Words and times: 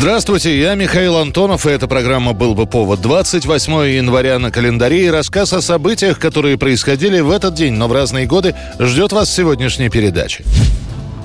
Здравствуйте, 0.00 0.56
я 0.56 0.76
Михаил 0.76 1.16
Антонов, 1.16 1.66
и 1.66 1.70
эта 1.70 1.88
программа 1.88 2.32
«Был 2.32 2.54
бы 2.54 2.66
повод». 2.66 3.00
28 3.00 3.72
января 3.96 4.38
на 4.38 4.52
календаре 4.52 5.06
и 5.06 5.10
рассказ 5.10 5.52
о 5.52 5.60
событиях, 5.60 6.20
которые 6.20 6.56
происходили 6.56 7.18
в 7.18 7.32
этот 7.32 7.54
день, 7.54 7.74
но 7.74 7.88
в 7.88 7.92
разные 7.92 8.24
годы, 8.24 8.54
ждет 8.78 9.10
вас 9.10 9.28
сегодняшняя 9.28 9.90
передача. 9.90 10.44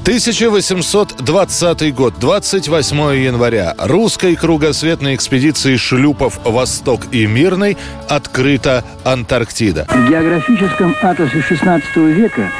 1820 0.02 1.94
год, 1.94 2.16
28 2.20 2.98
января. 3.24 3.76
Русской 3.78 4.36
кругосветной 4.36 5.14
экспедиции 5.14 5.78
шлюпов 5.78 6.40
«Восток» 6.44 7.02
и 7.12 7.28
«Мирный» 7.28 7.78
открыта 8.10 8.84
Антарктида. 9.04 9.86
В 9.88 10.10
географическом 10.10 10.96
атласе 11.00 11.44
16 11.44 11.96
века 11.96 12.52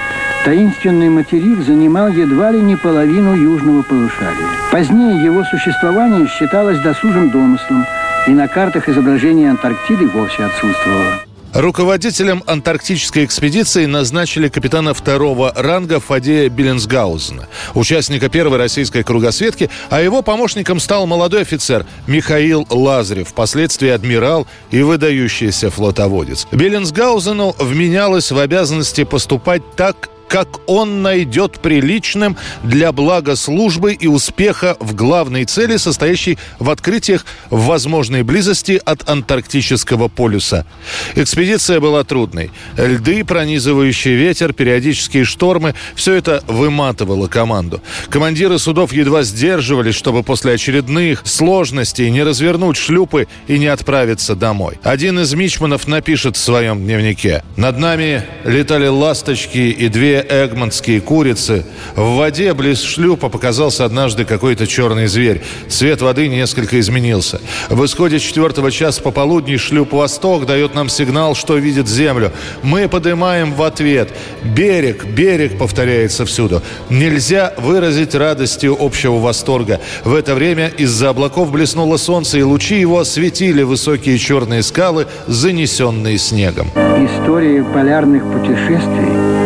Таинственный 0.44 1.08
материк 1.08 1.62
занимал 1.62 2.10
едва 2.10 2.52
ли 2.52 2.60
не 2.60 2.76
половину 2.76 3.34
южного 3.34 3.82
полушария. 3.82 4.50
Позднее 4.74 5.24
его 5.24 5.46
существование 5.46 6.28
считалось 6.28 6.80
досужим 6.80 7.30
домыслом, 7.30 7.86
и 8.28 8.32
на 8.32 8.50
картах 8.50 8.90
изображение 8.90 9.52
Антарктиды 9.52 10.06
вовсе 10.08 10.44
отсутствовало. 10.44 11.24
Руководителем 11.54 12.44
антарктической 12.48 13.24
экспедиции 13.26 13.86
назначили 13.86 14.50
капитана 14.50 14.96
второго 14.96 15.54
ранга 15.56 16.00
Фадея 16.00 16.50
Беленсгаузена, 16.50 17.48
участника 17.76 18.28
первой 18.28 18.58
российской 18.58 19.04
кругосветки, 19.04 19.70
а 19.92 20.02
его 20.02 20.24
помощником 20.24 20.80
стал 20.80 21.06
молодой 21.06 21.44
офицер 21.44 21.86
Михаил 22.08 22.68
Лазарев, 22.72 23.30
впоследствии 23.30 23.90
адмирал 23.90 24.48
и 24.72 24.82
выдающийся 24.82 25.70
флотоводец. 25.70 26.48
Беленсгаузену 26.52 27.56
вменялось 27.60 28.32
в 28.32 28.40
обязанности 28.40 29.04
поступать 29.04 29.62
так, 29.76 30.10
как 30.34 30.68
он 30.68 31.04
найдет 31.04 31.60
приличным 31.60 32.36
для 32.64 32.92
блага 32.92 33.36
службы 33.36 33.94
и 33.94 34.08
успеха 34.08 34.76
в 34.80 34.96
главной 34.96 35.46
цели, 35.46 35.78
состоящей 35.78 36.40
в 36.58 36.72
открытиях 36.72 37.24
в 37.52 37.66
возможной 37.66 38.24
близости 38.24 38.82
от 38.84 39.08
Антарктического 39.08 40.08
полюса. 40.08 40.66
Экспедиция 41.14 41.80
была 41.80 42.04
трудной. 42.04 42.50
Льды, 42.78 43.24
пронизывающий 43.24 44.16
ветер, 44.16 44.54
периодические 44.54 45.24
штормы– 45.24 45.76
все 45.96 46.16
это 46.16 46.44
выматывало 46.48 47.28
команду. 47.28 47.84
Командиры 48.10 48.58
судов 48.58 48.92
едва 48.92 49.22
сдерживались, 49.22 49.94
чтобы 49.94 50.24
после 50.24 50.54
очередных 50.54 51.22
сложностей 51.26 52.10
не 52.10 52.24
развернуть 52.24 52.78
шлюпы 52.78 53.28
и 53.48 53.60
не 53.60 53.68
отправиться 53.68 54.36
домой. 54.36 54.80
Один 54.82 55.20
из 55.20 55.32
мичманов 55.36 55.88
напишет 55.88 56.38
в 56.38 56.40
своем 56.40 56.84
дневнике 56.84 57.44
«Над 57.56 57.78
нами 57.78 58.24
летали 58.46 58.88
ласточки 58.88 59.60
и 59.60 59.90
две 59.90 60.23
эгмонтские 60.28 61.02
курицы. 61.02 61.66
В 61.96 62.16
воде 62.18 62.54
близ 62.54 62.82
шлюпа 62.82 63.30
показался 63.30 63.86
однажды 63.86 64.26
какой-то 64.26 64.68
черный 64.68 65.08
зверь. 65.08 65.42
Цвет 65.68 66.02
воды 66.02 66.28
несколько 66.28 66.80
изменился. 66.80 67.42
В 67.70 67.84
исходе 67.86 68.20
четвертого 68.20 68.72
часа 68.72 69.02
пополудни 69.02 69.58
шлюп 69.58 69.94
«Восток» 69.94 70.46
дает 70.46 70.76
нам 70.76 70.90
сигнал, 70.90 71.36
что 71.36 71.58
видит 71.58 71.88
землю. 71.88 72.32
Мы 72.62 72.88
поднимаем 72.88 73.54
в 73.54 73.64
ответ. 73.64 74.10
«Берег, 74.44 75.06
берег» 75.06 75.58
повторяется 75.58 76.26
всюду. 76.26 76.62
Нельзя 76.90 77.54
выразить 77.58 78.16
радостью 78.16 78.78
общего 78.80 79.20
восторга. 79.20 79.80
В 80.04 80.14
это 80.14 80.36
время 80.36 80.72
из-за 80.78 81.10
облаков 81.10 81.52
блеснуло 81.52 81.98
солнце, 81.98 82.40
и 82.40 82.44
лучи 82.44 82.80
его 82.80 83.00
осветили 83.00 83.64
высокие 83.64 84.18
черные 84.18 84.64
скалы, 84.64 85.08
занесенные 85.28 86.18
снегом. 86.18 86.68
История 86.68 87.64
полярных 87.64 88.24
путешествий 88.32 89.43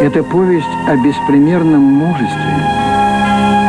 это 0.00 0.22
повесть 0.22 0.66
о 0.86 0.96
беспримерном 0.96 1.82
мужестве, 1.82 2.54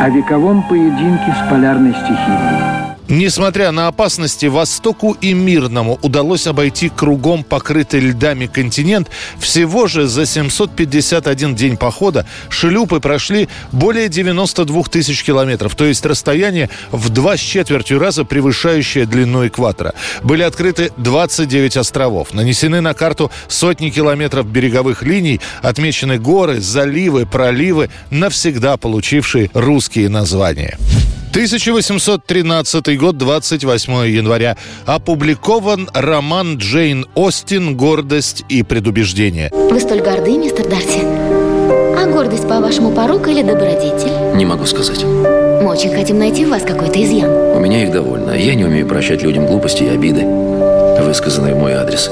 о 0.00 0.08
вековом 0.10 0.62
поединке 0.62 1.34
с 1.34 1.50
полярной 1.50 1.92
стихией. 1.92 2.79
Несмотря 3.10 3.72
на 3.72 3.88
опасности, 3.88 4.46
Востоку 4.46 5.16
и 5.20 5.32
Мирному 5.32 5.98
удалось 6.00 6.46
обойти 6.46 6.88
кругом 6.88 7.42
покрытый 7.42 7.98
льдами 7.98 8.46
континент. 8.46 9.10
Всего 9.40 9.88
же 9.88 10.06
за 10.06 10.26
751 10.26 11.56
день 11.56 11.76
похода 11.76 12.24
шлюпы 12.48 13.00
прошли 13.00 13.48
более 13.72 14.08
92 14.08 14.84
тысяч 14.84 15.24
километров, 15.24 15.74
то 15.74 15.86
есть 15.86 16.06
расстояние 16.06 16.70
в 16.92 17.08
два 17.08 17.36
с 17.36 17.40
четвертью 17.40 17.98
раза 17.98 18.24
превышающее 18.24 19.06
длину 19.06 19.44
экватора. 19.44 19.94
Были 20.22 20.44
открыты 20.44 20.92
29 20.96 21.78
островов, 21.78 22.32
нанесены 22.32 22.80
на 22.80 22.94
карту 22.94 23.32
сотни 23.48 23.90
километров 23.90 24.46
береговых 24.46 25.02
линий, 25.02 25.40
отмечены 25.62 26.20
горы, 26.20 26.60
заливы, 26.60 27.26
проливы, 27.26 27.90
навсегда 28.10 28.76
получившие 28.76 29.50
русские 29.52 30.08
названия. 30.08 30.78
1813 31.30 32.98
год, 32.98 33.16
28 33.16 33.92
января. 34.08 34.56
Опубликован 34.84 35.88
роман 35.94 36.56
Джейн 36.56 37.06
Остин 37.14 37.76
«Гордость 37.76 38.44
и 38.48 38.64
предубеждение». 38.64 39.50
Вы 39.52 39.78
столь 39.78 40.00
горды, 40.00 40.36
мистер 40.36 40.68
Дарси. 40.68 41.02
А 41.02 42.06
гордость, 42.06 42.48
по-вашему, 42.48 42.90
порок 42.90 43.28
или 43.28 43.42
добродетель? 43.42 44.36
Не 44.36 44.44
могу 44.44 44.66
сказать. 44.66 45.04
Мы 45.04 45.68
очень 45.68 45.94
хотим 45.94 46.18
найти 46.18 46.44
в 46.44 46.48
вас 46.48 46.62
какой-то 46.62 47.00
изъян. 47.02 47.30
У 47.30 47.60
меня 47.60 47.84
их 47.84 47.92
довольно. 47.92 48.32
Я 48.32 48.56
не 48.56 48.64
умею 48.64 48.88
прощать 48.88 49.22
людям 49.22 49.46
глупости 49.46 49.84
и 49.84 49.88
обиды, 49.88 50.24
высказанные 51.00 51.54
в 51.54 51.58
мой 51.58 51.74
адрес. 51.74 52.10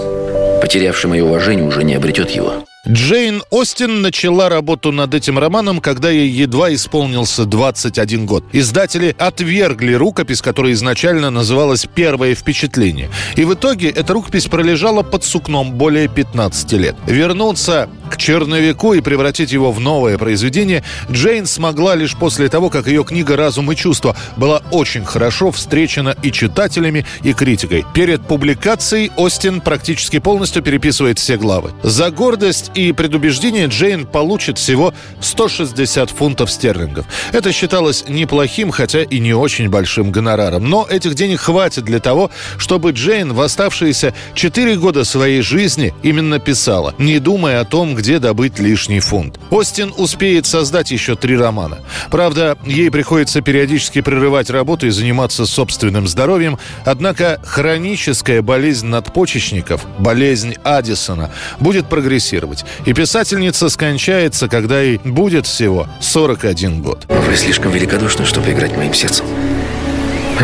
Потерявший 0.60 1.10
мое 1.10 1.24
уважение 1.24 1.66
уже 1.66 1.82
не 1.82 1.94
обретет 1.94 2.30
его. 2.30 2.67
Джейн 2.90 3.42
Остин 3.50 4.00
начала 4.00 4.48
работу 4.48 4.92
над 4.92 5.12
этим 5.12 5.38
романом, 5.38 5.82
когда 5.82 6.08
ей 6.08 6.30
едва 6.30 6.72
исполнился 6.72 7.44
21 7.44 8.24
год. 8.24 8.44
Издатели 8.52 9.14
отвергли 9.18 9.92
рукопись, 9.92 10.40
которая 10.40 10.72
изначально 10.72 11.28
называлась 11.28 11.86
«Первое 11.94 12.34
впечатление». 12.34 13.10
И 13.36 13.44
в 13.44 13.52
итоге 13.52 13.90
эта 13.90 14.14
рукопись 14.14 14.46
пролежала 14.46 15.02
под 15.02 15.22
сукном 15.22 15.72
более 15.72 16.08
15 16.08 16.72
лет. 16.72 16.96
Вернуться 17.06 17.90
к 18.10 18.16
черновику 18.16 18.94
и 18.94 19.02
превратить 19.02 19.52
его 19.52 19.70
в 19.70 19.80
новое 19.80 20.16
произведение 20.16 20.82
Джейн 21.10 21.44
смогла 21.44 21.94
лишь 21.94 22.16
после 22.16 22.48
того, 22.48 22.70
как 22.70 22.86
ее 22.86 23.04
книга 23.04 23.36
«Разум 23.36 23.70
и 23.70 23.76
чувства» 23.76 24.16
была 24.38 24.62
очень 24.70 25.04
хорошо 25.04 25.52
встречена 25.52 26.16
и 26.22 26.32
читателями, 26.32 27.04
и 27.22 27.34
критикой. 27.34 27.84
Перед 27.92 28.22
публикацией 28.26 29.10
Остин 29.16 29.60
практически 29.60 30.20
полностью 30.20 30.62
переписывает 30.62 31.18
все 31.18 31.36
главы. 31.36 31.72
За 31.82 32.10
гордость 32.10 32.70
и 32.78 32.92
предубеждение 32.92 33.66
Джейн 33.66 34.06
получит 34.06 34.58
всего 34.58 34.94
160 35.20 36.10
фунтов 36.10 36.50
стерлингов. 36.50 37.06
Это 37.32 37.52
считалось 37.52 38.04
неплохим, 38.08 38.70
хотя 38.70 39.02
и 39.02 39.18
не 39.18 39.34
очень 39.34 39.68
большим 39.68 40.12
гонораром. 40.12 40.68
Но 40.68 40.86
этих 40.88 41.14
денег 41.14 41.40
хватит 41.40 41.84
для 41.84 41.98
того, 41.98 42.30
чтобы 42.56 42.92
Джейн 42.92 43.32
в 43.32 43.40
оставшиеся 43.40 44.14
4 44.34 44.76
года 44.76 45.04
своей 45.04 45.42
жизни 45.42 45.92
именно 46.02 46.38
писала, 46.38 46.94
не 46.98 47.18
думая 47.18 47.60
о 47.60 47.64
том, 47.64 47.94
где 47.94 48.18
добыть 48.18 48.58
лишний 48.58 49.00
фунт. 49.00 49.38
Остин 49.50 49.92
успеет 49.96 50.46
создать 50.46 50.90
еще 50.90 51.16
три 51.16 51.36
романа. 51.36 51.78
Правда, 52.10 52.56
ей 52.64 52.90
приходится 52.90 53.40
периодически 53.40 54.00
прерывать 54.00 54.50
работу 54.50 54.86
и 54.86 54.90
заниматься 54.90 55.46
собственным 55.46 56.06
здоровьем, 56.06 56.58
однако 56.84 57.40
хроническая 57.42 58.42
болезнь 58.42 58.86
надпочечников, 58.86 59.84
болезнь 59.98 60.54
Аддисона, 60.62 61.30
будет 61.58 61.88
прогрессировать. 61.88 62.64
И 62.84 62.92
писательница 62.92 63.68
скончается, 63.68 64.48
когда 64.48 64.80
ей 64.80 64.98
будет 65.04 65.46
всего 65.46 65.86
41 66.00 66.82
год. 66.82 67.06
Вы 67.08 67.36
слишком 67.36 67.72
великодушны, 67.72 68.24
чтобы 68.24 68.50
играть 68.52 68.76
моим 68.76 68.94
сердцем. 68.94 69.26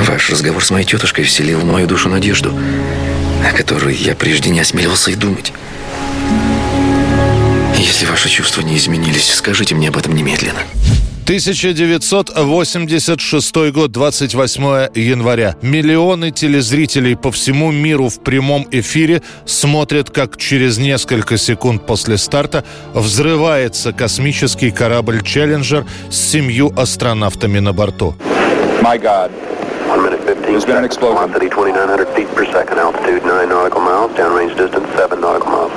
Ваш 0.09 0.31
разговор 0.31 0.65
с 0.65 0.71
моей 0.71 0.85
тетушкой 0.85 1.25
вселил 1.25 1.61
в 1.61 1.65
мою 1.65 1.87
душу 1.87 2.09
надежду, 2.09 2.53
о 3.49 3.57
которой 3.57 3.95
я 3.95 4.15
прежде 4.15 4.51
не 4.51 4.61
осмеливался 4.61 5.11
и 5.11 5.15
думать. 5.15 5.53
Если 7.77 8.07
ваши 8.07 8.29
чувства 8.29 8.63
не 8.63 8.77
изменились, 8.77 9.33
скажите 9.33 9.75
мне 9.75 9.89
об 9.89 9.97
этом 9.97 10.15
немедленно. 10.15 10.61
1986 11.25 13.73
год, 13.73 13.91
28 13.93 14.89
января. 14.95 15.57
Миллионы 15.63 16.31
телезрителей 16.31 17.17
по 17.17 17.33
всему 17.33 17.73
миру 17.73 18.11
в 18.11 18.21
прямом 18.21 18.69
эфире 18.71 19.23
смотрят, 19.47 20.11
как 20.11 20.37
через 20.37 20.77
несколько 20.77 21.39
секунд 21.39 21.87
после 21.87 22.19
старта 22.19 22.63
взрывается 22.93 23.95
космический 23.95 24.71
корабль 24.71 25.23
«Челленджер» 25.23 25.87
с 26.11 26.17
семью 26.17 26.71
астронавтами 26.77 27.59
на 27.59 27.73
борту. 27.73 28.15
My 28.83 28.99
God, 28.99 29.31
There's 30.47 30.67
been 30.67 30.77
an 30.77 30.85
explosion. 30.85 31.33
Velocity 31.33 31.49
2,900 31.49 32.07
feet 32.15 32.29
per 32.35 32.45
second, 32.45 32.79
altitude 32.79 33.25
9 33.25 33.49
nautical 33.49 33.81
miles, 33.81 34.13
downrange 34.13 34.55
distance 34.59 34.87
7 34.95 35.19
nautical 35.21 35.49
miles. 35.49 35.73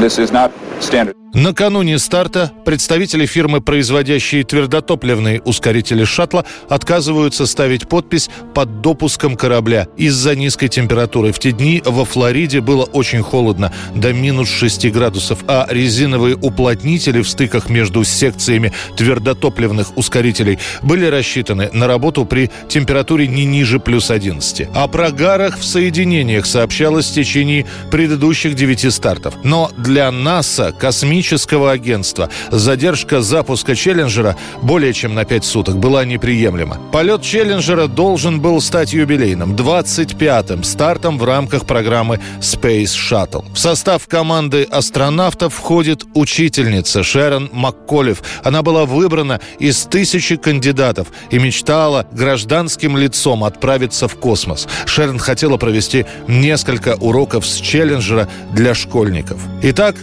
This 0.00 0.18
is 0.18 0.30
not 0.30 0.52
standard. 0.80 1.25
Накануне 1.34 1.98
старта 1.98 2.52
представители 2.64 3.26
фирмы, 3.26 3.60
производящие 3.60 4.44
твердотопливные 4.44 5.42
ускорители 5.42 6.04
шаттла, 6.04 6.46
отказываются 6.68 7.46
ставить 7.46 7.88
подпись 7.88 8.30
под 8.54 8.80
допуском 8.80 9.36
корабля 9.36 9.88
из-за 9.96 10.34
низкой 10.34 10.68
температуры. 10.68 11.32
В 11.32 11.38
те 11.38 11.52
дни 11.52 11.82
во 11.84 12.04
Флориде 12.04 12.60
было 12.60 12.84
очень 12.84 13.22
холодно, 13.22 13.72
до 13.94 14.12
минус 14.12 14.48
6 14.48 14.90
градусов, 14.92 15.40
а 15.46 15.66
резиновые 15.68 16.36
уплотнители 16.36 17.20
в 17.20 17.28
стыках 17.28 17.68
между 17.68 18.04
секциями 18.04 18.72
твердотопливных 18.96 19.96
ускорителей 19.98 20.58
были 20.82 21.06
рассчитаны 21.06 21.70
на 21.72 21.86
работу 21.86 22.24
при 22.24 22.50
температуре 22.68 23.26
не 23.26 23.44
ниже 23.44 23.78
плюс 23.78 24.10
11. 24.10 24.68
О 24.74 24.88
прогарах 24.88 25.58
в 25.58 25.64
соединениях 25.64 26.46
сообщалось 26.46 27.10
в 27.10 27.14
течение 27.14 27.66
предыдущих 27.90 28.54
девяти 28.54 28.90
стартов. 28.90 29.34
Но 29.42 29.70
для 29.76 30.10
НАСА 30.10 30.72
космический 30.72 31.25
космического 31.26 31.72
агентства. 31.72 32.30
Задержка 32.52 33.20
запуска 33.20 33.74
«Челленджера» 33.74 34.36
более 34.62 34.92
чем 34.92 35.14
на 35.14 35.24
5 35.24 35.44
суток 35.44 35.76
была 35.76 36.04
неприемлема. 36.04 36.78
Полет 36.92 37.22
«Челленджера» 37.22 37.88
должен 37.88 38.40
был 38.40 38.60
стать 38.60 38.92
юбилейным, 38.92 39.56
25-м 39.56 40.62
стартом 40.62 41.18
в 41.18 41.24
рамках 41.24 41.66
программы 41.66 42.20
Space 42.40 42.94
Shuttle. 42.94 43.44
В 43.52 43.58
состав 43.58 44.06
команды 44.06 44.62
астронавтов 44.70 45.54
входит 45.54 46.04
учительница 46.14 47.02
Шерон 47.02 47.50
Маколифф. 47.52 48.22
Она 48.44 48.62
была 48.62 48.84
выбрана 48.84 49.40
из 49.58 49.84
тысячи 49.84 50.36
кандидатов 50.36 51.08
и 51.30 51.40
мечтала 51.40 52.06
гражданским 52.12 52.96
лицом 52.96 53.42
отправиться 53.42 54.06
в 54.06 54.14
космос. 54.14 54.68
Шерон 54.84 55.18
хотела 55.18 55.56
провести 55.56 56.06
несколько 56.28 56.94
уроков 56.94 57.44
с 57.44 57.60
«Челленджера» 57.60 58.28
для 58.52 58.74
школьников. 58.74 59.40
Итак, 59.62 59.96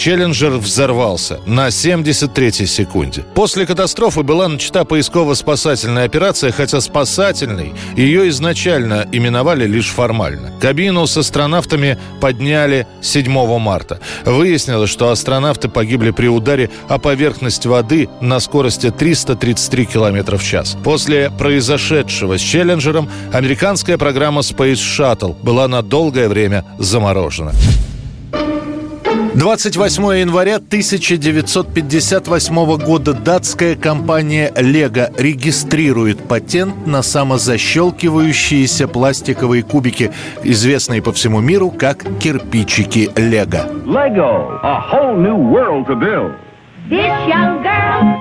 Челленджер 0.00 0.52
взорвался 0.52 1.40
на 1.44 1.68
73-й 1.68 2.66
секунде. 2.66 3.22
После 3.34 3.66
катастрофы 3.66 4.22
была 4.22 4.48
начата 4.48 4.86
поисково-спасательная 4.86 6.06
операция, 6.06 6.52
хотя 6.52 6.80
спасательной 6.80 7.74
ее 7.98 8.30
изначально 8.30 9.06
именовали 9.12 9.66
лишь 9.66 9.90
формально. 9.90 10.52
Кабину 10.58 11.06
с 11.06 11.18
астронавтами 11.18 11.98
подняли 12.18 12.86
7 13.02 13.58
марта. 13.58 14.00
Выяснилось, 14.24 14.88
что 14.88 15.10
астронавты 15.10 15.68
погибли 15.68 16.12
при 16.12 16.28
ударе 16.28 16.70
о 16.88 16.98
поверхность 16.98 17.66
воды 17.66 18.08
на 18.22 18.40
скорости 18.40 18.90
333 18.90 19.84
км 19.84 20.38
в 20.38 20.42
час. 20.42 20.78
После 20.82 21.30
произошедшего 21.30 22.38
с 22.38 22.40
Челленджером 22.40 23.10
американская 23.34 23.98
программа 23.98 24.40
Space 24.40 24.76
Shuttle 24.76 25.36
была 25.42 25.68
на 25.68 25.82
долгое 25.82 26.30
время 26.30 26.64
заморожена. 26.78 27.52
28 29.34 30.18
января 30.18 30.56
1958 30.56 32.76
года 32.84 33.14
датская 33.14 33.76
компания 33.76 34.52
Lego 34.56 35.14
регистрирует 35.16 36.26
патент 36.26 36.84
на 36.86 37.02
самозащелкивающиеся 37.02 38.88
пластиковые 38.88 39.62
кубики, 39.62 40.10
известные 40.42 41.00
по 41.00 41.12
всему 41.12 41.38
миру 41.40 41.70
как 41.70 41.98
кирпичики 42.18 43.08
Lego. 43.14 43.70
Lego, 43.86 44.58
a 44.64 44.80
whole 44.90 45.16
new 45.16 45.36
world 45.36 45.86
to 45.86 45.94
build. 45.94 46.32
This 46.88 47.12
young 47.28 47.62
girl 47.62 48.19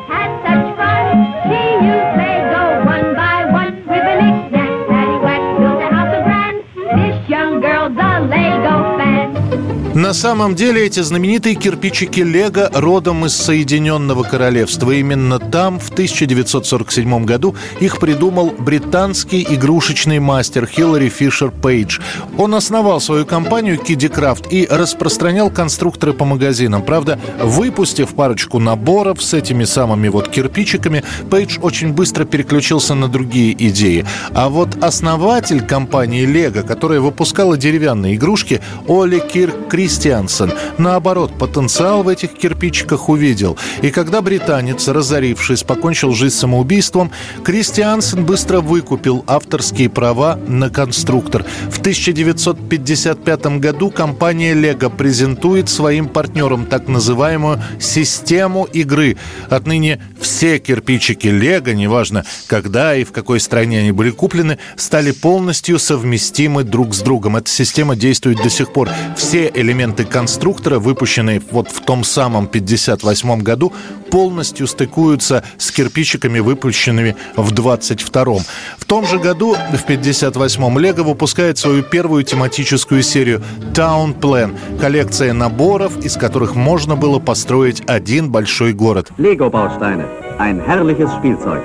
на 10.10 10.14
самом 10.16 10.56
деле 10.56 10.88
эти 10.88 11.02
знаменитые 11.02 11.54
кирпичики 11.54 12.22
Лего 12.22 12.72
родом 12.74 13.28
из 13.28 13.38
Соединенного 13.38 14.24
Королевства. 14.24 14.90
Именно 14.90 15.38
там 15.38 15.80
в 15.80 15.92
1947 15.92 17.26
году 17.26 17.56
их 17.80 18.00
придумал 18.00 18.50
британский 18.58 19.46
игрушечный 19.48 20.18
мастер 20.18 20.66
Хиллари 20.66 21.10
Фишер 21.10 21.52
Пейдж. 21.52 22.00
Он 22.40 22.56
основал 22.56 23.00
свою 23.02 23.28
компанию 23.28 23.78
Kiddy 23.78 24.12
Craft 24.12 24.50
и 24.50 24.66
распространял 24.66 25.52
конструкторы 25.52 26.14
по 26.14 26.26
магазинам. 26.26 26.82
Правда, 26.82 27.20
выпустив 27.40 28.16
парочку 28.16 28.58
наборов 28.58 29.22
с 29.22 29.36
этими 29.36 29.64
самыми 29.64 30.08
вот 30.08 30.28
кирпичиками, 30.30 31.04
Пейдж 31.30 31.60
очень 31.62 31.94
быстро 31.94 32.26
переключился 32.26 32.96
на 32.96 33.10
другие 33.10 33.54
идеи. 33.68 34.08
А 34.34 34.50
вот 34.50 34.84
основатель 34.84 35.62
компании 35.62 36.26
Лего, 36.26 36.64
которая 36.64 37.00
выпускала 37.00 37.58
деревянные 37.58 38.16
игрушки, 38.16 38.60
Оли 38.88 39.20
Кирк 39.20 39.68
Крис 39.70 39.99
Кристиансен, 40.00 40.54
наоборот, 40.78 41.38
потенциал 41.38 42.04
в 42.04 42.08
этих 42.08 42.34
кирпичиках 42.34 43.10
увидел. 43.10 43.58
И 43.82 43.92
когда 43.92 44.22
британец, 44.22 44.88
разорившись, 44.88 45.64
покончил 45.64 46.14
жизнь 46.14 46.36
самоубийством, 46.36 47.12
Кристиансен 47.44 48.24
быстро 48.24 48.62
выкупил 48.62 49.26
авторские 49.28 49.90
права 49.90 50.40
на 50.48 50.70
конструктор. 50.70 51.44
В 51.70 51.80
1955 51.80 53.60
году 53.60 53.92
компания 53.92 54.54
Lego 54.54 54.90
презентует 54.90 55.68
своим 55.68 56.08
партнерам 56.08 56.66
так 56.66 56.88
называемую 56.88 57.62
систему 57.82 58.64
игры. 58.72 59.18
Отныне 59.50 60.02
все 60.22 60.60
кирпичики 60.60 61.28
Lego, 61.28 61.74
неважно 61.74 62.24
когда 62.48 62.96
и 62.96 63.04
в 63.04 63.12
какой 63.12 63.42
стране 63.42 63.80
они 63.80 63.92
были 63.92 64.12
куплены, 64.12 64.60
стали 64.78 65.12
полностью 65.12 65.78
совместимы 65.78 66.64
друг 66.64 66.96
с 66.96 67.02
другом. 67.02 67.36
Эта 67.36 67.50
система 67.50 67.98
действует 67.98 68.38
до 68.38 68.50
сих 68.50 68.72
пор. 68.72 68.90
Все 69.18 69.52
элементы 69.54 69.89
элементы 69.90 70.06
конструктора, 70.06 70.80
выпущенные 70.80 71.42
вот 71.52 71.70
в 71.70 71.82
том 71.82 72.04
самом 72.04 72.48
58 72.48 73.42
году, 73.42 73.74
полностью 74.12 74.68
стыкуются 74.68 75.44
с 75.58 75.72
кирпичиками, 75.72 76.40
выпущенными 76.40 77.16
в 77.36 77.52
22-м. 77.54 78.44
В 78.78 78.86
том 78.86 79.06
же 79.06 79.20
году, 79.20 79.56
в 79.56 79.90
58-м, 79.90 80.80
Лего 80.80 81.04
выпускает 81.04 81.58
свою 81.58 81.84
первую 81.84 82.24
тематическую 82.24 83.02
серию 83.02 83.42
Town 83.74 84.18
Plan, 84.18 84.58
коллекция 84.80 85.34
наборов, 85.34 85.98
из 86.06 86.18
которых 86.18 86.56
можно 86.56 86.96
было 86.96 87.20
построить 87.20 87.82
один 87.88 88.30
большой 88.30 88.74
город. 88.74 89.12
Lego-Bausteine. 89.18 90.06
Ein 90.40 90.62
herrliches 90.66 91.10
Spielzeug. 91.20 91.62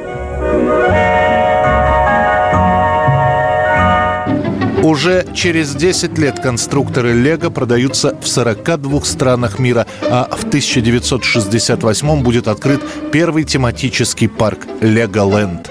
Уже 4.84 5.25
через 5.34 5.75
10 5.75 6.19
лет 6.19 6.40
конструкторы 6.40 7.14
Лего 7.14 7.48
продаются 7.48 8.14
в 8.20 8.28
42 8.28 9.00
странах 9.04 9.58
мира, 9.58 9.86
а 10.03 10.29
в 10.31 10.44
1968 10.44 12.22
будет 12.22 12.48
открыт 12.48 12.82
первый 13.10 13.44
тематический 13.44 14.29
парк 14.29 14.67
Леголенд. 14.82 15.70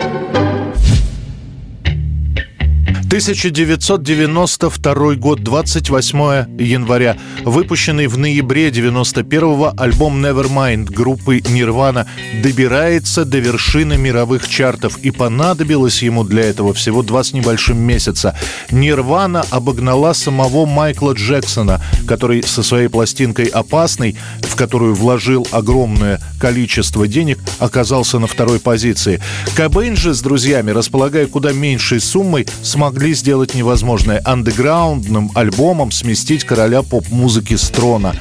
1992 3.13 5.15
год, 5.17 5.43
28 5.43 6.59
января. 6.59 7.15
Выпущенный 7.43 8.07
в 8.07 8.17
ноябре 8.17 8.69
91-го 8.69 9.71
альбом 9.77 10.25
Nevermind 10.25 10.91
группы 10.91 11.37
Nirvana 11.37 12.07
добирается 12.41 13.23
до 13.23 13.37
вершины 13.37 13.97
мировых 13.97 14.49
чартов. 14.49 14.97
И 14.97 15.11
понадобилось 15.11 16.01
ему 16.01 16.23
для 16.23 16.45
этого 16.45 16.73
всего 16.73 17.03
два 17.03 17.23
с 17.23 17.33
небольшим 17.33 17.77
месяца. 17.77 18.35
Nirvana 18.71 19.45
обогнала 19.51 20.13
самого 20.13 20.65
Майкла 20.65 21.13
Джексона, 21.13 21.83
который 22.07 22.41
со 22.41 22.63
своей 22.63 22.87
пластинкой 22.87 23.45
«Опасный», 23.45 24.17
в 24.41 24.55
которую 24.55 24.95
вложил 24.95 25.47
огромное 25.51 26.19
количество 26.39 27.07
денег, 27.07 27.37
оказался 27.59 28.17
на 28.17 28.25
второй 28.25 28.59
позиции. 28.59 29.21
Кобейн 29.55 29.95
же 29.95 30.15
с 30.15 30.21
друзьями, 30.21 30.71
располагая 30.71 31.27
куда 31.27 31.53
меньшей 31.53 31.99
суммой, 31.99 32.47
смогли 32.63 33.02
смогли 33.03 33.15
сделать 33.15 33.53
невозможное– 33.53 34.21
андеграундным 34.25 35.31
альбомом 35.35 35.91
сместить 35.91 36.45
короля 36.45 36.83
поп-музыки 36.83 37.57
с 37.57 37.67
трона. 37.69 38.15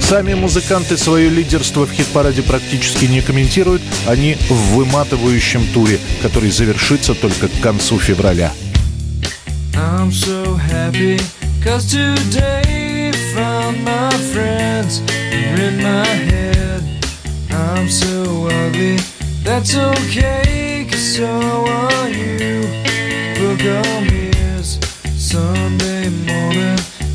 Сами 0.00 0.34
музыканты 0.34 0.96
свое 0.96 1.28
лидерство 1.28 1.86
в 1.86 1.92
хит-параде 1.92 2.42
практически 2.42 3.04
не 3.04 3.20
комментируют. 3.20 3.80
Они 4.08 4.36
в 4.50 4.74
выматывающем 4.74 5.64
туре, 5.72 6.00
который 6.20 6.50
завершится 6.50 7.14
только 7.14 7.46
к 7.46 7.60
концу 7.62 8.00
февраля. 8.00 8.52
I'm 9.76 10.10
so 10.10 10.56
happy, 10.56 11.20
cause 11.62 11.86
today 11.86 13.12
found 13.36 13.84
my 13.84 14.10
friends 14.32 15.00
in 15.30 15.80
my 15.80 16.04
head. 16.04 16.82
I'm 17.52 17.88
so 17.88 18.48
ugly, 18.48 18.98
that's 19.44 19.76
okay, 19.76 20.88
cause 20.90 21.18
so 21.18 21.24
are 21.68 22.08
you. 22.08 22.62
Look 23.40 23.60
on 23.60 24.06
me. 24.08 24.13